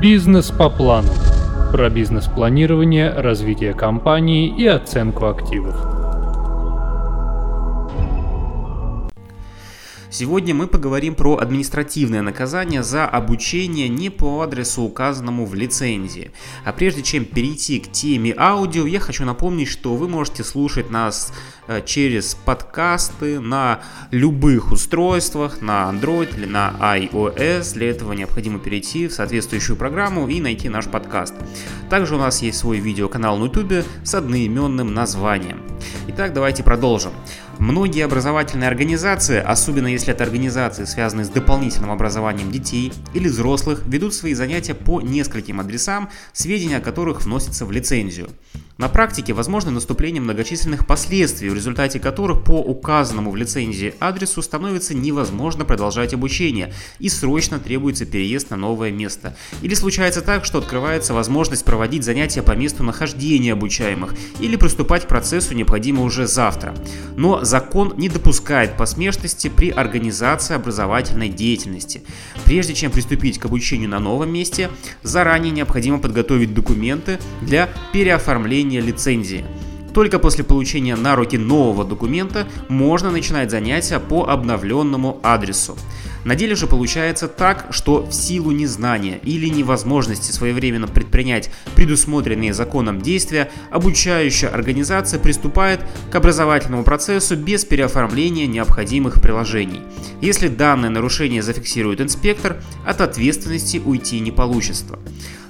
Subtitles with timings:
[0.00, 1.08] Бизнес по плану.
[1.72, 5.97] Про бизнес-планирование, развитие компании и оценку активов.
[10.18, 16.32] Сегодня мы поговорим про административное наказание за обучение не по адресу, указанному в лицензии.
[16.64, 21.32] А прежде чем перейти к теме аудио, я хочу напомнить, что вы можете слушать нас
[21.68, 23.78] э, через подкасты на
[24.10, 27.74] любых устройствах, на Android или на iOS.
[27.74, 31.34] Для этого необходимо перейти в соответствующую программу и найти наш подкаст.
[31.90, 35.62] Также у нас есть свой видеоканал на YouTube с одноименным названием.
[36.08, 37.12] Итак, давайте продолжим.
[37.58, 44.14] Многие образовательные организации, особенно если это организации, связанные с дополнительным образованием детей или взрослых, ведут
[44.14, 48.30] свои занятия по нескольким адресам, сведения о которых вносятся в лицензию.
[48.78, 54.94] На практике возможно наступление многочисленных последствий, в результате которых по указанному в лицензии адресу становится
[54.94, 59.36] невозможно продолжать обучение и срочно требуется переезд на новое место.
[59.62, 65.08] Или случается так, что открывается возможность проводить занятия по месту нахождения обучаемых или приступать к
[65.08, 66.72] процессу необходимо уже завтра.
[67.16, 72.02] Но закон не допускает посмешности при организации образовательной деятельности.
[72.44, 74.70] Прежде чем приступить к обучению на новом месте,
[75.02, 79.44] заранее необходимо подготовить документы для переоформления лицензии.
[79.94, 85.76] Только после получения на руки нового документа можно начинать занятия по обновленному адресу.
[86.24, 93.00] На деле же получается так, что в силу незнания или невозможности своевременно предпринять предусмотренные законом
[93.00, 99.80] действия, обучающая организация приступает к образовательному процессу без переоформления необходимых приложений.
[100.20, 104.98] Если данное нарушение зафиксирует инспектор, от ответственности уйти не получится.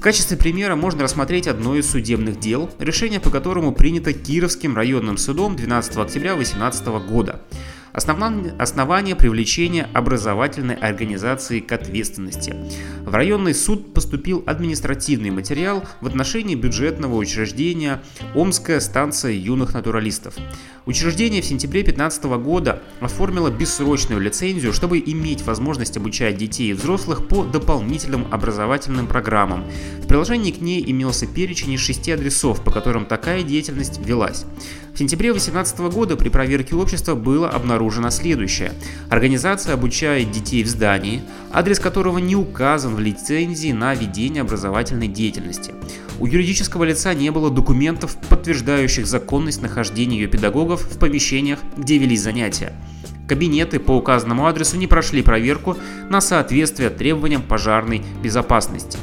[0.00, 5.18] В качестве примера можно рассмотреть одно из судебных дел, решение по которому принято Кировским районным
[5.18, 7.42] судом 12 октября 2018 года.
[7.92, 12.54] Основание привлечения образовательной организации к ответственности.
[13.02, 18.00] В районный суд поступил административный материал в отношении бюджетного учреждения
[18.34, 20.34] Омская станция юных натуралистов.
[20.86, 27.28] Учреждение в сентябре 2015 года оформило бессрочную лицензию, чтобы иметь возможность обучать детей и взрослых
[27.28, 29.64] по дополнительным образовательным программам.
[30.02, 34.46] В приложении к ней имелся перечень из шести адресов, по которым такая деятельность велась.
[35.00, 38.74] Сентябре 2018 года при проверке общества было обнаружено следующее.
[39.08, 45.72] Организация обучает детей в здании, адрес которого не указан в лицензии на ведение образовательной деятельности.
[46.18, 52.20] У юридического лица не было документов, подтверждающих законность нахождения ее педагогов в помещениях, где велись
[52.20, 52.74] занятия.
[53.26, 55.78] Кабинеты по указанному адресу не прошли проверку
[56.10, 58.98] на соответствие требованиям пожарной безопасности.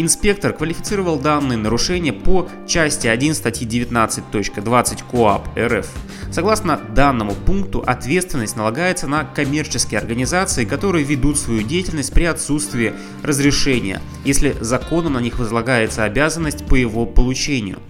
[0.00, 5.88] Инспектор квалифицировал данные нарушения по части 1 статьи 19.20 КоАП РФ.
[6.30, 12.92] Согласно данному пункту, ответственность налагается на коммерческие организации, которые ведут свою деятельность при отсутствии
[13.24, 17.80] разрешения, если законом на них возлагается обязанность по его получению.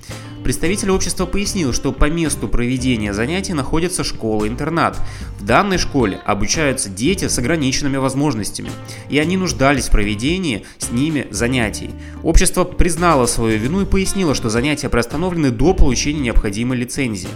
[0.45, 4.99] Представитель общества пояснил, что по месту проведения занятий находится школа-интернат.
[5.39, 8.71] В данной школе обучаются дети с ограниченными возможностями,
[9.11, 11.91] и они нуждались в проведении с ними занятий.
[12.23, 17.29] Общество признало свою вину и пояснило, что занятия приостановлены до получения необходимой лицензии.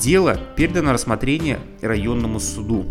[0.00, 2.86] Дело передано рассмотрение районному суду.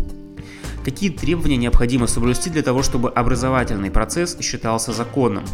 [0.84, 5.44] Какие требования необходимо соблюсти для того, чтобы образовательный процесс считался законным?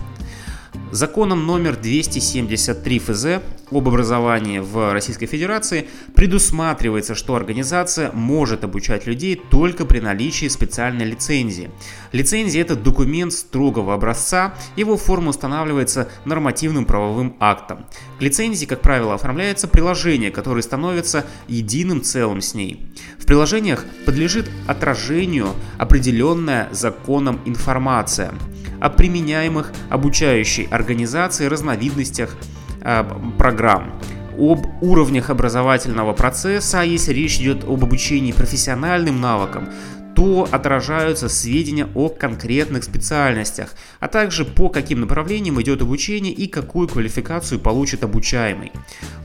[0.94, 3.26] Законом номер 273 ФЗ
[3.72, 11.04] об образовании в Российской Федерации предусматривается, что организация может обучать людей только при наличии специальной
[11.04, 11.72] лицензии.
[12.12, 17.86] Лицензия– это документ строгого образца, его форма устанавливается нормативным правовым актом.
[18.20, 22.86] К лицензии, как правило, оформляется приложение, которое становится единым целым с ней.
[23.18, 28.32] В приложениях подлежит отражению определенная законом информация–
[28.84, 32.36] о применяемых обучающей организации разновидностях
[32.82, 33.02] э,
[33.38, 33.98] программ
[34.38, 39.70] об уровнях образовательного процесса, а если речь идет об обучении профессиональным навыкам,
[40.14, 46.86] то отражаются сведения о конкретных специальностях, а также по каким направлениям идет обучение и какую
[46.86, 48.70] квалификацию получит обучаемый.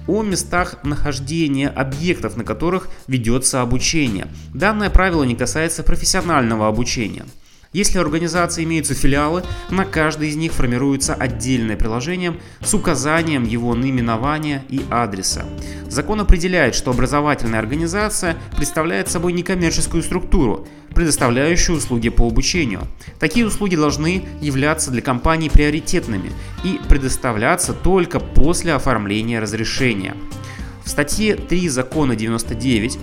[0.08, 4.28] О местах нахождения объектов, на которых ведется обучение.
[4.54, 7.26] Данное правило не касается профессионального обучения.
[7.72, 13.76] Если у организации имеются филиалы, на каждой из них формируется отдельное приложение с указанием его
[13.76, 15.46] наименования и адреса.
[15.88, 22.88] Закон определяет, что образовательная организация представляет собой некоммерческую структуру, предоставляющую услуги по обучению.
[23.20, 26.32] Такие услуги должны являться для компании приоритетными
[26.64, 30.16] и предоставляться только после оформления разрешения.
[30.84, 33.00] В статье 3 закона 99 э,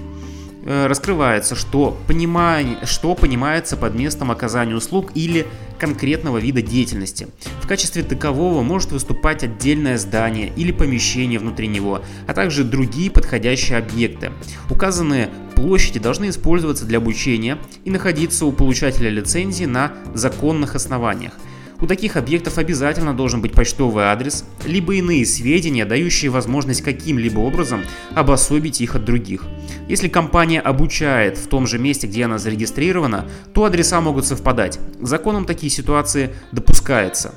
[0.66, 5.46] раскрывается, что, понимание, что понимается под местом оказания услуг или
[5.78, 7.28] конкретного вида деятельности.
[7.62, 13.78] В качестве такового может выступать отдельное здание или помещение внутри него, а также другие подходящие
[13.78, 14.32] объекты.
[14.70, 21.32] Указанные площади должны использоваться для обучения и находиться у получателя лицензии на законных основаниях.
[21.78, 27.82] У таких объектов обязательно должен быть почтовый адрес, либо иные сведения, дающие возможность каким-либо образом
[28.14, 29.42] обособить их от других.
[29.88, 34.78] Если компания обучает в том же месте, где она зарегистрирована, то адреса могут совпадать.
[35.00, 37.34] Законом такие ситуации допускаются.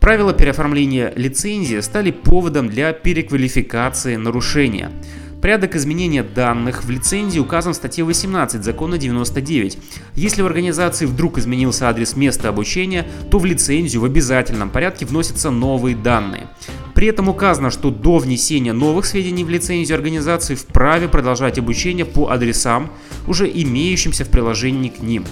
[0.00, 4.90] Правила переоформления лицензии стали поводом для переквалификации нарушения.
[5.44, 9.76] Порядок изменения данных в лицензии указан в статье 18 закона 99.
[10.14, 15.50] Если в организации вдруг изменился адрес места обучения, то в лицензию в обязательном порядке вносятся
[15.50, 16.48] новые данные.
[16.94, 22.30] При этом указано, что до внесения новых сведений в лицензию организации вправе продолжать обучение по
[22.30, 22.90] адресам,
[23.26, 25.26] уже имеющимся в приложении к ним.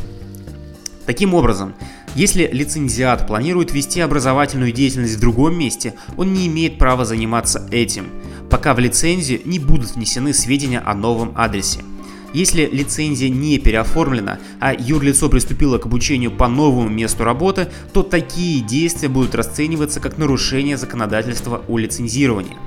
[1.06, 1.72] Таким образом,
[2.14, 8.08] если лицензиат планирует вести образовательную деятельность в другом месте, он не имеет права заниматься этим–
[8.52, 11.80] пока в лицензию не будут внесены сведения о новом адресе.
[12.34, 18.60] Если лицензия не переоформлена, а юрлицо приступило к обучению по новому месту работы, то такие
[18.60, 22.58] действия будут расцениваться как нарушение законодательства о лицензировании.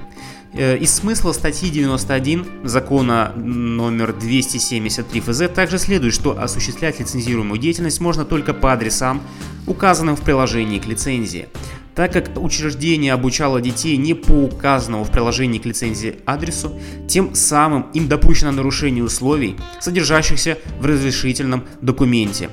[0.53, 8.01] Э, из смысла статьи 91 закона номер 273 ФЗ также следует, что осуществлять лицензируемую деятельность
[8.01, 9.21] можно только по адресам,
[9.67, 11.47] указанным в приложении к лицензии.
[11.95, 16.77] Так как учреждение обучало детей не по указанному в приложении к лицензии адресу,
[17.07, 22.49] тем самым им допущено нарушение условий, содержащихся в разрешительном документе.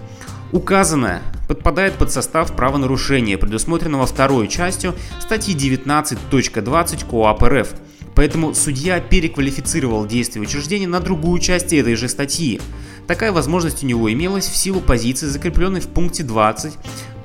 [0.52, 7.68] Указанное подпадает под состав правонарушения, предусмотренного второй частью статьи 19.20 КоАП РФ.
[8.14, 12.60] Поэтому судья переквалифицировал действие учреждения на другую часть этой же статьи.
[13.08, 16.74] Такая возможность у него имелась в силу позиции, закрепленной в пункте 20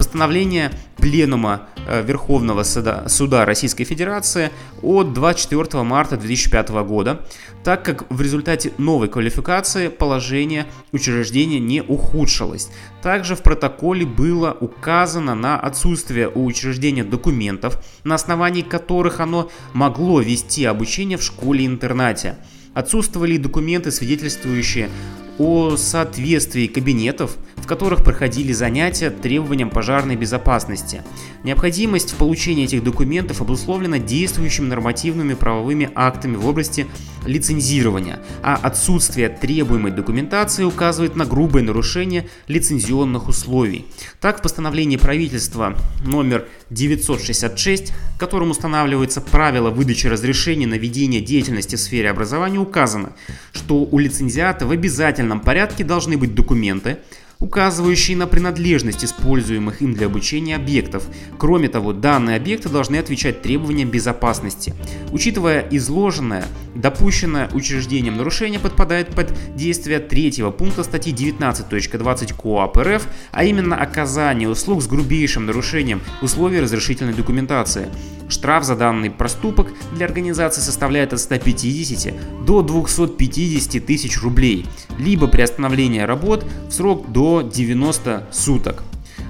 [0.08, 4.52] постановления Пленума э, Верховного Суда, Суда Российской Федерации
[4.82, 7.26] от 24 марта 2005 года,
[7.66, 12.70] так как в результате новой квалификации положение учреждения не ухудшилось.
[13.04, 20.22] Также в протоколе было указано на отсутствие у учреждения документов, на основании которых оно могло
[20.22, 22.38] вести обучение в школе-интернате.
[22.74, 24.90] Отсутствовали документы, свидетельствующие
[25.38, 31.04] о соответствии кабинетов, в которых проходили занятия требованиям пожарной безопасности.
[31.44, 36.88] Необходимость в получении этих документов обусловлена действующими нормативными правовыми актами в области
[37.26, 43.86] лицензирования, а отсутствие требуемой документации указывает на грубое нарушение лицензионных условий.
[44.22, 45.76] Так, в постановлении правительства
[46.06, 53.12] номер 966, которым устанавливается правило выдачи разрешений на ведение деятельности в сфере образования, указано,
[53.52, 57.00] что у лицензиата в обязательном порядке должны быть документы,
[57.40, 61.04] указывающие на принадлежность используемых им для обучения объектов.
[61.38, 64.74] Кроме того, данные объекты должны отвечать требованиям безопасности.
[65.12, 66.46] Учитывая изложенное,
[66.76, 74.50] допущенное учреждением нарушение подпадает под действие третьего пункта статьи 19.20 КоАП РФ, а именно оказание
[74.50, 77.88] услуг с грубейшим нарушением условий разрешительной документации.
[78.30, 84.66] Штраф за данный проступок для организации составляет от 150 до 250 тысяч рублей,
[85.00, 88.84] либо приостановление работ в срок до 90 суток.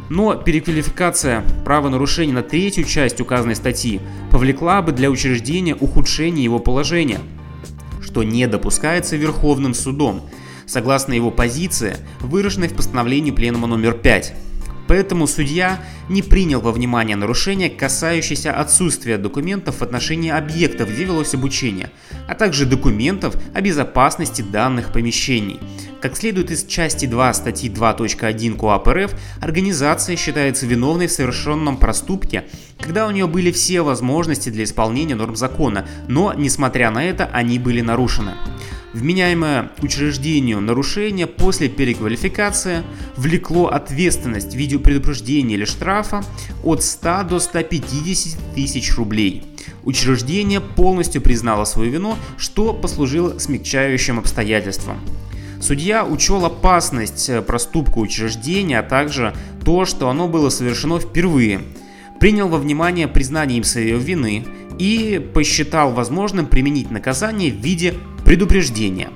[0.10, 4.00] Но переквалификация правонарушений на третью часть указанной статьи
[4.32, 7.20] повлекла бы для учреждения ухудшение его положения,
[8.02, 10.22] что не допускается Верховным судом,
[10.66, 14.34] согласно его позиции, выраженной в постановлении Пленума номер 5.
[14.88, 15.80] Поэтому судья
[16.10, 21.92] не принял во внимание нарушения, касающиеся отсутствия документов в отношении объектов, где велось обучение,
[22.28, 25.60] а также документов о безопасности данных помещений.
[26.02, 32.46] Как следует из части 2 статьи 2.1 КоАП РФ, организация считается виновной в совершенном проступке,
[32.80, 37.58] когда у нее были все возможности для исполнения норм закона, но, несмотря на это, они
[37.60, 38.34] были нарушены.
[38.94, 42.84] Вменяемое учреждению нарушение после переквалификации
[43.18, 46.24] влекло ответственность в виде предупреждения или штрафа
[46.64, 49.44] от 100 до 150 тысяч рублей.
[49.84, 55.00] Учреждение полностью признало свою вину, что послужило смягчающим обстоятельством.
[55.60, 61.62] Судья учел опасность э, проступка учреждения, а также то, что оно было совершено впервые,
[62.20, 64.46] принял во внимание признание им своей вины
[64.80, 67.96] и посчитал возможным применить наказание в виде
[68.28, 69.10] предупреждения.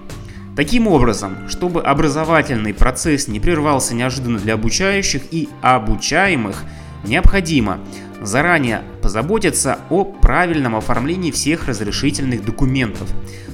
[0.56, 6.64] Таким образом, чтобы образовательный процесс не прервался неожиданно для обучающих и обучаемых,
[7.04, 7.82] необходимо
[8.22, 13.10] заранее позаботиться о правильном оформлении всех разрешительных документов.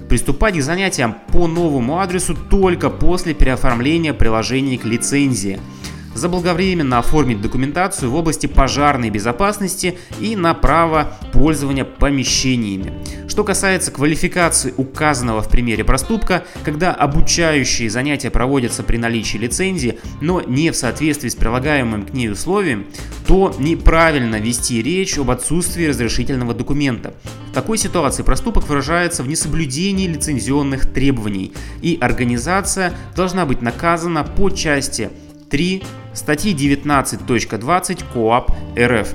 [0.08, 5.60] Приступать к занятиям по новому адресу только после переоформления приложения к лицензии–
[6.18, 12.94] заблаговременно оформить документацию в области пожарной безопасности и на право пользования помещениями.
[13.28, 20.42] Что касается квалификации указанного в примере проступка, когда обучающие занятия проводятся при наличии лицензии, но
[20.42, 22.88] не в соответствии с прилагаемым к ней условием,
[23.28, 27.14] то неправильно вести речь об отсутствии разрешительного документа.
[27.52, 34.50] В такой ситуации проступок выражается в несоблюдении лицензионных требований, и организация должна быть наказана по
[34.50, 35.10] части
[35.50, 39.14] 3 статьи 19.20 КОАП РФ.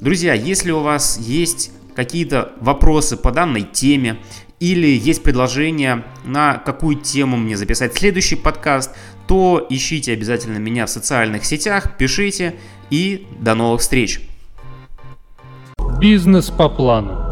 [0.00, 4.18] Друзья, если у вас есть какие-то вопросы по данной теме
[4.60, 8.94] или есть предложение, на какую тему мне записать следующий подкаст,
[9.26, 12.56] то ищите обязательно меня в социальных сетях, пишите
[12.90, 14.20] и до новых встреч.
[15.98, 17.23] Бизнес по плану.